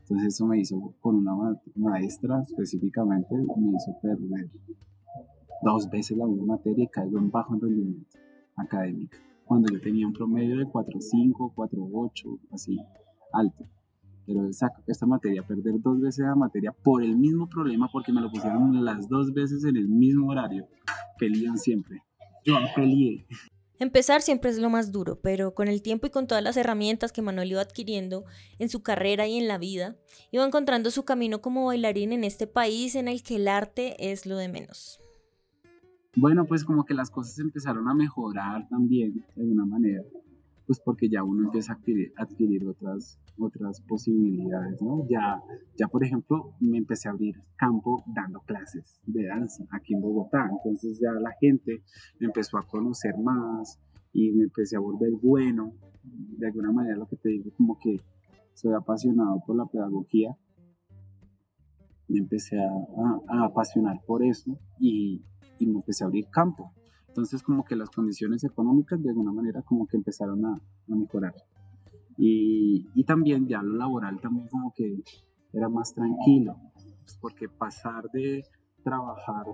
[0.00, 4.50] Entonces eso me hizo, con una maestra específicamente, me hizo perder
[5.62, 8.16] dos veces la misma materia y caigo en bajo rendimiento
[8.56, 12.78] académico cuando yo tenía un promedio de 4.5, 4.8, así,
[13.32, 13.66] alto.
[14.26, 18.20] Pero esa, esta materia, perder dos veces la materia por el mismo problema, porque me
[18.20, 20.68] lo pusieron las dos veces en el mismo horario,
[21.18, 22.02] pelean siempre.
[22.44, 23.26] Yo peleé.
[23.80, 27.12] Empezar siempre es lo más duro, pero con el tiempo y con todas las herramientas
[27.12, 28.24] que Manuel iba adquiriendo
[28.58, 29.96] en su carrera y en la vida,
[30.30, 34.26] iba encontrando su camino como bailarín en este país en el que el arte es
[34.26, 35.00] lo de menos
[36.16, 40.02] bueno, pues como que las cosas empezaron a mejorar también, de alguna manera,
[40.66, 41.76] pues porque ya uno empieza a
[42.22, 45.06] adquirir, otras, otras posibilidades, ¿no?
[45.08, 45.42] Ya,
[45.78, 50.48] ya, por ejemplo, me empecé a abrir campo dando clases de danza aquí en Bogotá,
[50.50, 51.82] entonces ya la gente
[52.18, 53.80] me empezó a conocer más
[54.12, 58.00] y me empecé a volver bueno, de alguna manera lo que te digo, como que
[58.54, 60.36] soy apasionado por la pedagogía,
[62.08, 62.70] me empecé a,
[63.28, 65.22] a, apasionar por eso y,
[65.58, 66.72] y me empecé a abrir campo.
[67.08, 71.34] Entonces como que las condiciones económicas de alguna manera como que empezaron a, a mejorar.
[72.16, 75.04] Y, y, también ya lo laboral también como que
[75.52, 78.44] era más tranquilo, pues porque pasar de
[78.82, 79.46] trabajar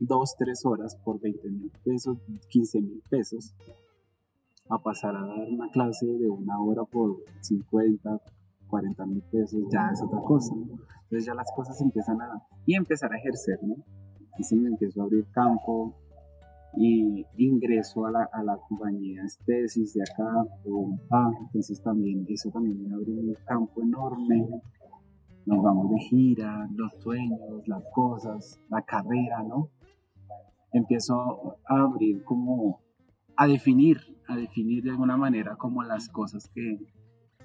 [0.00, 2.18] dos, tres horas por 20 mil pesos,
[2.50, 3.54] 15 mil pesos,
[4.68, 8.20] a pasar a dar una clase de una hora por 50,
[8.68, 10.54] 40 mil pesos, ya es otra cosa.
[10.54, 12.42] Entonces ya las cosas empiezan a...
[12.66, 13.76] y empezar a ejercer, ¿no?
[14.38, 15.96] Entonces me empiezo a abrir campo
[16.76, 20.46] y ingreso a la, a la compañía Estesis de acá,
[21.10, 24.48] ah, entonces también, eso también me abre un campo enorme.
[25.44, 29.70] Nos vamos de gira, los sueños, las cosas, la carrera, ¿no?
[30.72, 32.80] Empiezo a abrir como
[33.34, 33.98] a definir,
[34.28, 36.78] a definir de alguna manera como las cosas que,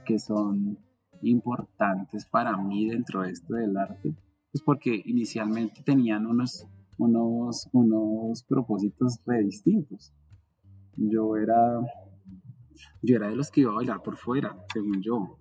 [0.05, 0.77] que son
[1.23, 4.13] importantes para mí dentro de esto del arte,
[4.51, 10.13] pues porque inicialmente tenían unos, unos, unos propósitos re distintos.
[10.95, 11.79] Yo era,
[13.01, 15.37] yo era de los que iba a bailar por fuera, según yo,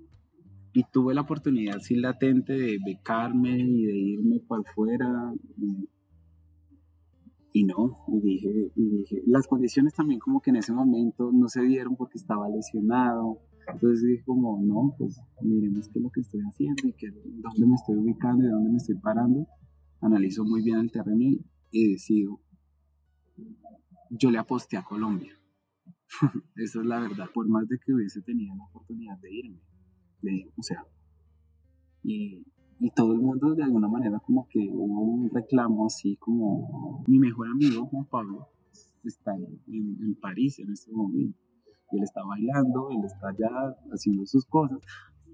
[0.73, 5.35] y tuve la oportunidad sin latente de becarme y de irme para fuera
[7.55, 11.49] y no, y dije, y dije, las condiciones también como que en ese momento no
[11.49, 13.41] se dieron porque estaba lesionado.
[13.69, 17.67] Entonces dije como, no, pues miremos qué es lo que estoy haciendo y qué, dónde
[17.67, 19.47] me estoy ubicando y dónde me estoy parando.
[20.03, 21.25] Analizo muy bien el terreno
[21.71, 22.41] y, decido.
[24.11, 25.33] Yo le aposté a Colombia.
[26.57, 27.27] Esa es la verdad.
[27.33, 29.61] Por más de que hubiese tenido la oportunidad de irme.
[30.21, 30.85] De, o sea,
[32.03, 32.45] y,
[32.79, 37.19] y todo el mundo de alguna manera como que hubo un reclamo así como mi
[37.19, 38.49] mejor amigo Juan Pablo
[39.05, 41.39] está en, en, París en este momento
[41.91, 43.51] y él está bailando, él está ya
[43.93, 44.79] haciendo sus cosas,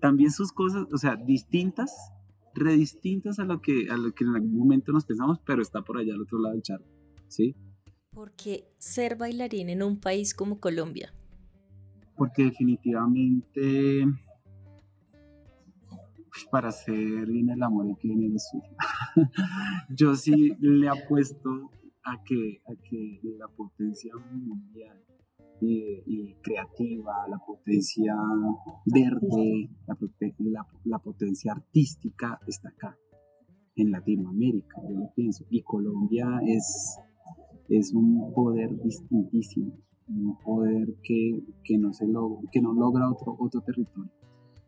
[0.00, 2.12] también sus cosas, o sea, distintas,
[2.54, 5.98] redistintas a lo que a lo que en algún momento nos pensamos, pero está por
[5.98, 6.88] allá al otro lado del charco,
[7.28, 7.54] ¿sí?
[8.10, 11.12] Porque ser bailarín en un país como Colombia?
[12.16, 14.04] Porque definitivamente
[16.50, 18.76] para hacer bien el amor hay que venir el suyo.
[19.90, 21.70] Yo sí le apuesto
[22.04, 25.02] a que, a que la potencia mundial
[25.60, 28.14] y, creativa, la potencia
[28.86, 29.70] verde,
[30.38, 32.96] la, la, potencia artística está acá,
[33.76, 35.44] en Latinoamérica, yo lo pienso.
[35.50, 36.98] Y Colombia es,
[37.68, 39.72] es un poder distintísimo,
[40.08, 44.10] un poder que, que, no, se lo, que no logra otro, otro territorio.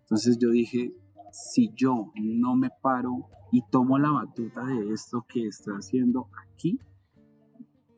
[0.02, 0.92] Entonces yo dije,
[1.32, 6.78] si yo no me paro y tomo la batuta de esto que estoy haciendo aquí,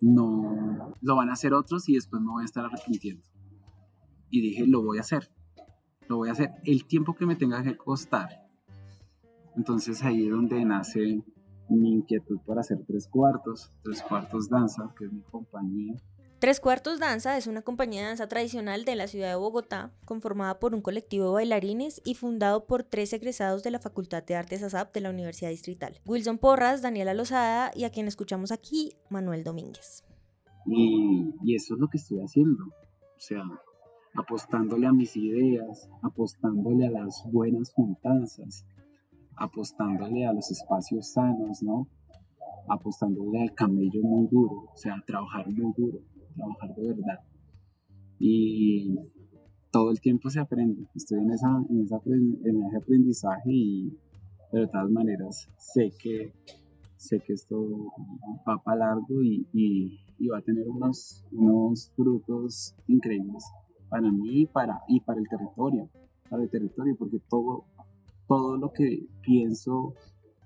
[0.02, 3.22] no lo van a hacer otros y después me voy a estar arrepintiendo.
[4.28, 5.30] Y dije, lo voy a hacer,
[6.08, 8.28] lo voy a hacer el tiempo que me tenga que costar.
[9.56, 11.22] Entonces ahí es donde nace
[11.68, 15.94] mi inquietud por hacer tres cuartos, tres cuartos danza, que es mi compañía
[16.42, 20.58] Tres Cuartos Danza es una compañía de danza tradicional de la ciudad de Bogotá, conformada
[20.58, 24.60] por un colectivo de bailarines y fundado por tres egresados de la Facultad de Artes
[24.64, 26.00] ASAP de la Universidad Distrital.
[26.04, 30.02] Wilson Porras, Daniela Lozada y a quien escuchamos aquí, Manuel Domínguez.
[30.66, 32.64] Y, eso es lo que estoy haciendo.
[32.64, 33.44] O sea,
[34.16, 38.66] apostándole a mis ideas, apostándole a las buenas juntanzas,
[39.36, 41.86] apostándole a los espacios sanos, ¿no?
[42.68, 46.00] Apostándole al camello muy duro, o sea, trabajar muy duro
[46.32, 47.20] trabajar de verdad.
[48.18, 48.94] Y
[49.70, 50.86] todo el tiempo se aprende.
[50.94, 51.82] Estoy en, esa, en,
[52.66, 53.98] ese aprendizaje y
[54.52, 56.32] de todas maneras sé que,
[56.96, 57.90] sé que esto
[58.46, 63.44] va para largo y, y, va a tener unos, unos frutos increíbles
[63.88, 65.88] para mí y para, y para el territorio,
[66.30, 67.64] para el territorio, porque todo,
[68.28, 69.94] todo lo que pienso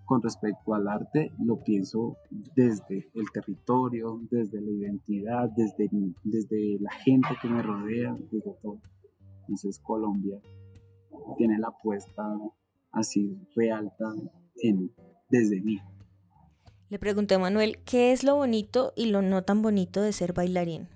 [0.06, 5.90] con respecto al arte lo pienso desde el territorio, desde la identidad, desde,
[6.22, 8.80] desde la gente que me rodea, desde todo.
[9.40, 10.40] Entonces Colombia
[11.36, 12.22] tiene la apuesta
[12.92, 14.04] así realta
[14.62, 14.92] en,
[15.28, 15.80] desde mí.
[16.88, 20.32] Le pregunté a Manuel qué es lo bonito y lo no tan bonito de ser
[20.32, 20.88] bailarín.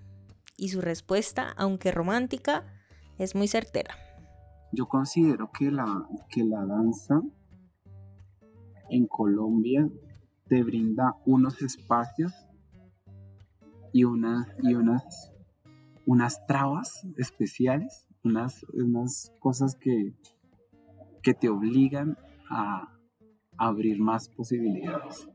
[0.57, 2.65] Y su respuesta, aunque romántica,
[3.19, 3.97] es muy certera.
[4.73, 7.21] Yo considero que la, que la danza
[8.91, 9.89] en Colombia
[10.49, 12.33] te brinda unos espacios
[13.93, 15.33] y unas, y unas,
[16.07, 20.15] unas trabas especiales unas, unas cosas que,
[21.23, 22.17] que te obligan
[22.51, 22.97] a
[23.57, 25.29] abrir más posibilidades.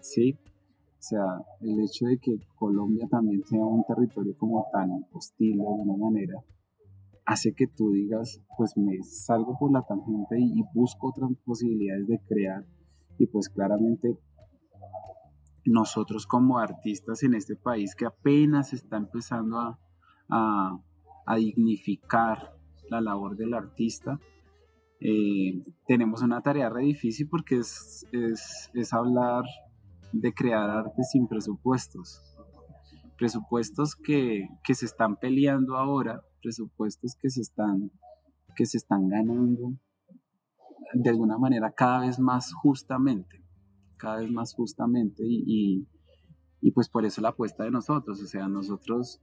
[0.00, 0.32] ¿Sí?
[0.32, 1.24] O sea,
[1.60, 6.42] el hecho de que Colombia también sea un territorio como tan hostil de alguna manera,
[7.24, 12.18] hace que tú digas, pues me salgo por la tangente y, busco otras posibilidades de
[12.26, 12.64] crear.
[13.18, 14.18] Y pues claramente
[15.64, 20.80] nosotros como artistas en este país que apenas está empezando a,
[21.26, 22.54] a, dignificar
[22.88, 24.18] la labor del artista,
[25.00, 29.44] eh, tenemos una tarea re difícil porque es, es, es hablar
[30.12, 32.22] de crear arte sin presupuestos.
[33.16, 37.90] Presupuestos que, que, se están peleando ahora, presupuestos que se están,
[38.56, 39.74] que se están ganando
[40.92, 43.44] de alguna manera cada vez más justamente,
[43.96, 45.86] cada vez más justamente y,
[46.60, 49.20] y, pues por eso la apuesta de nosotros, o sea, nosotros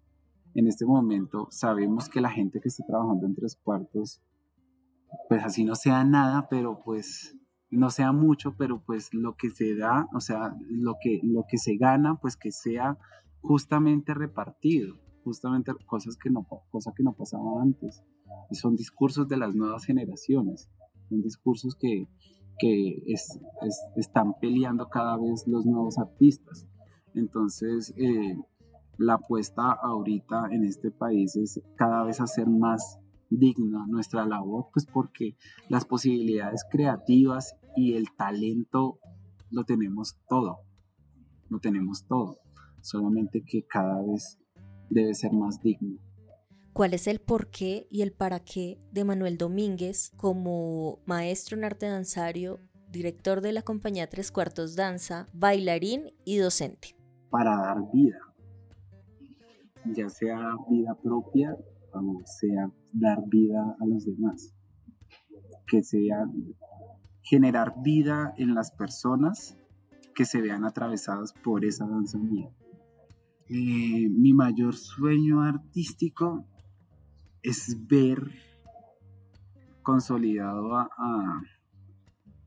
[0.54, 4.22] en este momento sabemos que la gente que está trabajando en tres cuartos,
[5.30, 7.38] pues así no sea nada, pero pues
[7.70, 11.58] no sea mucho, pero pues lo que se da, o sea, lo que, lo que
[11.58, 12.98] se gana, pues que sea
[13.42, 18.04] justamente repartido, justamente cosas que no, cosa que no pasaba antes.
[18.50, 20.70] Y son discursos de las nuevas generaciones,
[21.10, 22.08] son discursos que,
[22.58, 23.04] que
[23.96, 26.68] están peleando cada vez los nuevos artistas.
[27.14, 28.38] Entonces, eh,
[28.98, 34.86] la apuesta ahorita en este país es cada vez hacer más digna nuestra labor, pues
[34.86, 35.36] porque
[35.70, 39.00] las posibilidades creativas y el talento
[39.52, 40.60] lo tenemos todo,
[41.50, 42.40] lo tenemos todo,
[42.82, 44.40] solamente que cada vez
[44.90, 45.98] debe ser más digno.
[46.76, 51.86] ¿Cuál es el porqué y el para qué de Manuel Domínguez como maestro en arte
[51.86, 52.60] danzario,
[52.92, 56.98] director de la compañía Tres Cuartos Danza, bailarín y docente?
[57.30, 58.20] Para dar vida,
[59.86, 60.38] ya sea
[60.70, 61.56] vida propia
[61.94, 64.54] o sea dar vida a los demás,
[65.68, 66.26] que sea
[67.22, 69.58] generar vida en las personas
[70.14, 72.50] que se vean atravesadas por esa danza mía.
[73.48, 76.46] Eh, mi mayor sueño artístico
[77.46, 78.32] es ver
[79.84, 80.90] consolidado a,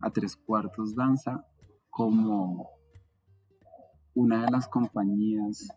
[0.00, 1.44] a tres cuartos danza
[1.90, 2.68] como
[4.14, 5.68] una de las compañías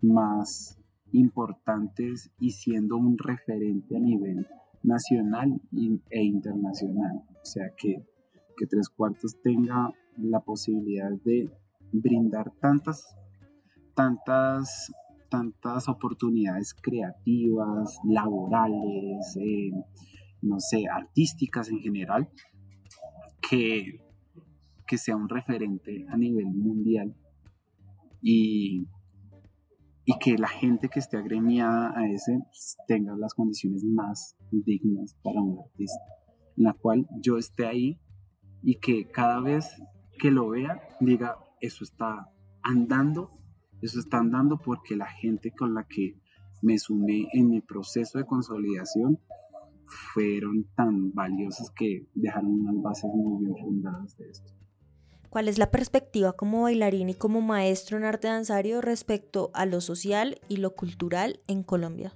[0.00, 0.78] más
[1.12, 4.46] importantes y siendo un referente a nivel
[4.82, 5.60] nacional
[6.10, 7.22] e internacional.
[7.30, 8.04] O sea, que,
[8.56, 11.50] que Tres Cuartos tenga la posibilidad de
[11.92, 13.16] brindar tantas,
[13.94, 14.92] tantas,
[15.32, 19.72] tantas oportunidades creativas, laborales, eh,
[20.42, 22.28] no sé, artísticas en general,
[23.48, 24.04] que,
[24.86, 27.16] que sea un referente a nivel mundial.
[28.20, 28.86] Y,
[30.04, 35.16] y que la gente que esté agremiada a ese pues, tenga las condiciones más dignas
[35.22, 36.02] para un artista,
[36.56, 37.98] en la cual yo esté ahí
[38.62, 39.66] y que cada vez
[40.18, 42.28] que lo vea diga, eso está
[42.62, 43.30] andando,
[43.82, 46.16] eso está andando porque la gente con la que
[46.62, 49.18] me sumé en mi proceso de consolidación
[49.86, 54.52] fueron tan valiosas que dejaron unas bases muy bien fundadas de esto.
[55.28, 59.80] ¿Cuál es la perspectiva como bailarín y como maestro en arte danzario respecto a lo
[59.80, 62.14] social y lo cultural en Colombia?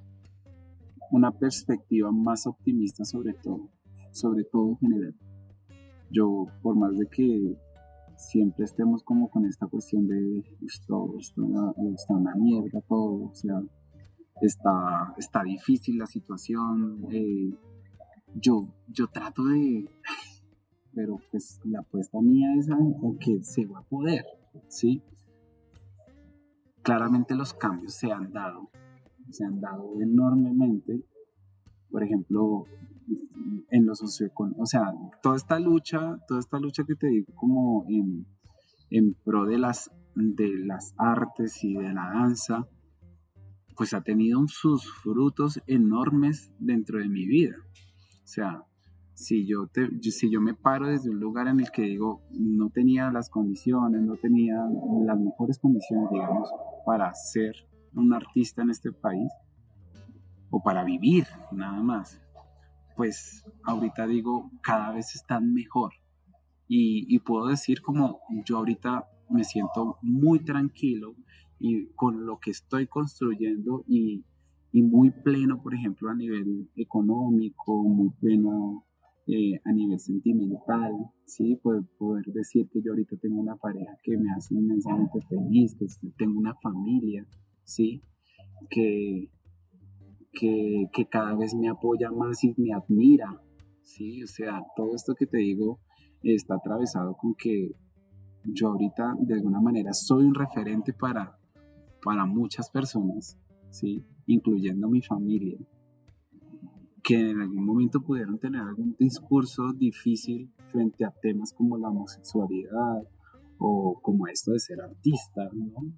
[1.11, 3.71] Una perspectiva más optimista sobre todo,
[4.13, 5.15] sobre todo en general.
[6.11, 7.57] Yo, por más de que
[8.17, 10.43] siempre estemos como con esta cuestión de
[10.87, 13.63] todo está, una mierda, todo, o sea,
[14.41, 17.07] está, está difícil la situación.
[17.11, 17.55] Eh,
[18.35, 19.89] yo, yo trato de,
[20.95, 22.77] pero pues la apuesta mía es a
[23.19, 24.25] que se va a poder,
[24.69, 25.03] ¿sí?
[26.83, 28.71] Claramente los cambios se han dado,
[29.31, 31.03] se han dado enormemente,
[31.91, 32.65] por ejemplo,
[33.71, 37.85] en los socioeconómicos, o sea, toda esta lucha, toda esta lucha que te digo como
[37.89, 38.27] en,
[38.91, 42.67] en pro de las, de las artes y de la danza,
[43.77, 47.57] pues ha tenido sus frutos enormes dentro de mi vida.
[48.25, 48.65] O sea,
[49.15, 52.71] si yo, te, si yo me paro desde un lugar en el que digo, no
[52.71, 54.57] tenía las condiciones, no tenía
[55.05, 56.51] las mejores condiciones, digamos,
[56.85, 57.55] para ser
[57.95, 59.31] un artista en este país,
[60.51, 62.21] o para vivir nada más,
[62.97, 65.93] pues ahorita digo, cada vez están mejor.
[66.69, 71.15] Y, puedo decir como yo ahorita me siento muy tranquilo
[71.61, 74.25] y con lo que estoy construyendo y,
[74.73, 78.85] muy pleno, por ejemplo, a nivel económico, muy pleno
[79.27, 80.93] eh, a nivel sentimental,
[81.25, 81.57] ¿sí?
[81.57, 85.87] Poder, poder decir que yo ahorita tengo una pareja que me hace inmensamente feliz, que
[86.19, 87.27] tengo una familia,
[87.65, 88.03] ¿sí?
[88.69, 89.31] Que,
[90.39, 93.41] que, cada vez me apoya más y me admira.
[93.83, 95.81] Sí, o sea, todo esto que te digo
[96.23, 97.71] está atravesado con que
[98.45, 101.39] yo ahorita de alguna manera soy un referente para,
[102.03, 103.39] para muchas personas,
[103.71, 104.05] ¿sí?
[104.27, 105.59] incluyendo mi familia,
[107.03, 113.03] que en algún momento pudieron tener algún discurso difícil frente a temas como la homosexualidad
[113.59, 115.93] o como esto de ser artista, ¿no?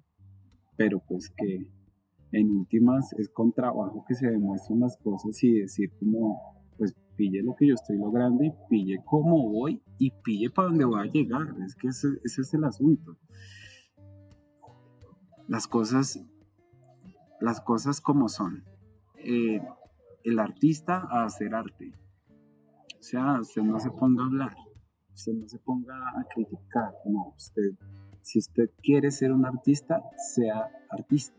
[0.77, 1.67] Pero pues que
[2.31, 6.39] en últimas es con trabajo que se demuestran las cosas y decir como,
[6.77, 10.85] pues pille lo que yo estoy logrando y pille cómo voy y pille para dónde
[10.85, 11.55] voy a llegar.
[11.65, 13.17] Es que ese, es el asunto.
[15.47, 16.23] Las cosas,
[17.41, 18.63] las cosas como son.
[19.17, 19.61] Eh,
[20.23, 21.93] el artista a hacer arte.
[22.99, 24.55] O sea, usted no se ponga a hablar,
[25.13, 27.71] usted no se ponga a criticar, no, usted,
[28.21, 30.03] si usted quiere ser un artista,
[30.33, 31.38] sea artista,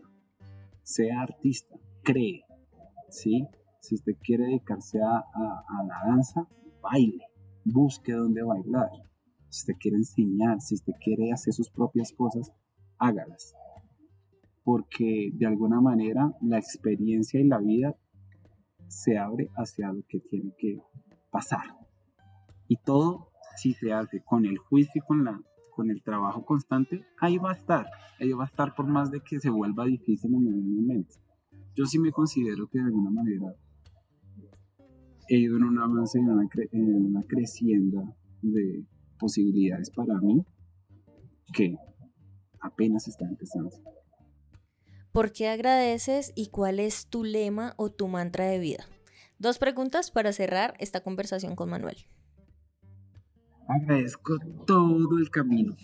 [0.91, 2.43] sea artista, cree,
[3.11, 3.47] ¿sí?
[3.81, 5.25] Si usted quiere dedicarse a,
[5.87, 6.49] la danza,
[6.83, 7.27] baile,
[7.65, 8.91] busque dónde bailar.
[9.49, 12.53] Si usted quiere enseñar, si usted quiere hacer sus propias cosas,
[12.99, 13.55] hágalas.
[14.65, 17.97] Porque de alguna manera la experiencia y la vida
[18.89, 20.81] se abre hacia lo que tiene que
[21.31, 21.65] pasar.
[22.67, 25.41] Y todo, si se hace con el juicio y con, la,
[25.81, 27.87] con el trabajo constante, ahí va a estar.
[28.21, 31.17] Ahí va a estar por más de que se vuelva difícil en algún momento.
[31.75, 33.55] Yo sí me considero que de alguna manera
[35.27, 38.03] he ido en un avance, en una, en una crecienda
[38.43, 38.85] de
[39.19, 40.45] posibilidades para mí
[41.55, 41.77] que
[42.61, 43.71] apenas está empezando.
[45.13, 48.85] ¿Por qué agradeces y cuál es tu lema o tu mantra de vida?
[49.39, 51.97] Dos preguntas para cerrar esta conversación con Manuel.
[53.73, 55.77] Agradezco todo el camino,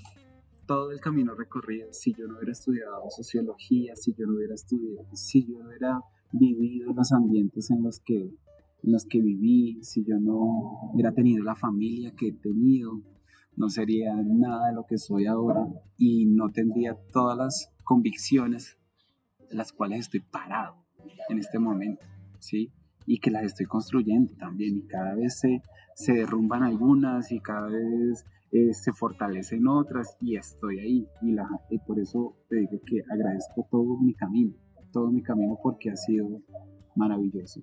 [0.66, 1.92] todo el camino recorrido.
[1.92, 6.00] Si yo no hubiera estudiado sociología, si yo no hubiera estudiado, si yo no hubiera
[6.32, 8.22] vivido en los ambientes en los que,
[8.82, 13.02] en los que viví, si yo no hubiera tenido la familia que he tenido,
[13.54, 18.78] no sería nada de lo que soy ahora y no tendría todas las convicciones
[19.48, 20.74] las cuales estoy parado
[21.28, 22.04] en este momento,
[22.40, 22.72] ¿sí?
[23.06, 25.62] Y que las estoy construyendo también y cada vez se,
[25.94, 31.48] se derrumban algunas y cada vez eh, se fortalecen otras y estoy ahí y, la,
[31.70, 34.54] y por eso te digo que agradezco todo mi camino,
[34.92, 36.42] todo mi camino porque ha sido
[36.94, 37.60] maravilloso,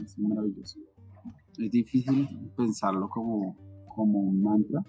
[0.00, 0.78] ha sido maravilloso.
[1.58, 3.56] Es difícil pensarlo como,
[3.94, 4.82] como un mantra.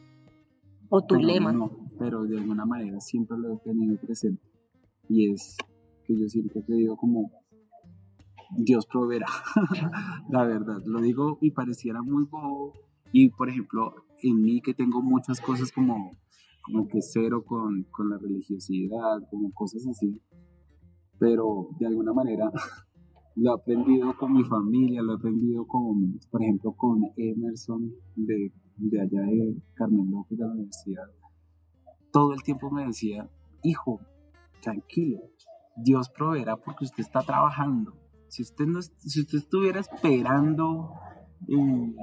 [0.90, 1.54] O tu lema.
[1.98, 4.42] pero de alguna manera siempre lo he tenido presente
[5.10, 5.58] y es
[6.06, 7.32] que yo siempre he pedido como
[8.56, 9.28] Dios proveerá,
[10.30, 12.74] la verdad, lo digo y pareciera muy bobo
[13.12, 13.94] y por ejemplo
[14.24, 16.12] en mí que tengo muchas cosas como,
[16.64, 20.22] como que cero con, con la religiosidad, como cosas así,
[21.20, 22.52] pero de alguna manera
[23.36, 28.52] lo he aprendido con mi familia, lo he aprendido con, por ejemplo, con Emerson de,
[28.78, 31.06] de allá de Carmen López de la universidad.
[32.12, 33.30] Todo el tiempo me decía,
[33.64, 34.00] hijo,
[34.62, 35.20] tranquilo,
[35.76, 37.94] Dios proveerá porque usted está trabajando.
[38.30, 40.94] Si usted, no, si usted estuviera esperando
[41.48, 41.96] eh,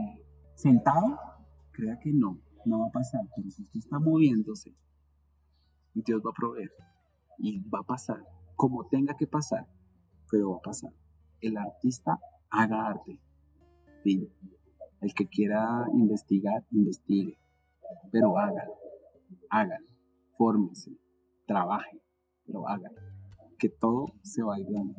[0.54, 1.18] sentado,
[1.72, 3.22] crea que no, no va a pasar.
[3.34, 4.74] Pero si usted está moviéndose,
[5.94, 6.72] Dios va a proveer.
[7.38, 8.24] Y va a pasar,
[8.56, 9.66] como tenga que pasar,
[10.30, 10.92] pero va a pasar.
[11.40, 12.18] El artista
[12.50, 13.20] haga arte.
[14.04, 17.38] El que quiera investigar, investigue.
[18.10, 18.74] Pero hágalo.
[19.50, 19.86] Hágalo.
[20.32, 20.92] Fórmese.
[21.46, 22.00] Trabaje.
[22.46, 23.14] Pero hágalo
[23.58, 24.94] que todo se va a ir dando.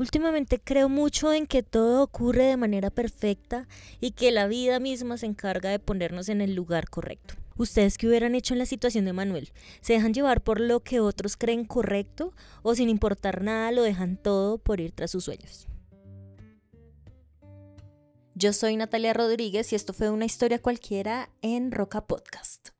[0.00, 3.68] Últimamente creo mucho en que todo ocurre de manera perfecta
[4.00, 7.34] y que la vida misma se encarga de ponernos en el lugar correcto.
[7.58, 9.52] ¿Ustedes qué hubieran hecho en la situación de Manuel?
[9.82, 12.32] ¿Se dejan llevar por lo que otros creen correcto
[12.62, 15.68] o sin importar nada lo dejan todo por ir tras sus sueños?
[18.34, 22.70] Yo soy Natalia Rodríguez y esto fue una historia cualquiera en Roca Podcast.